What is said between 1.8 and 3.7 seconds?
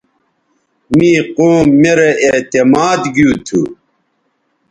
میرے اعتماد گیوتھو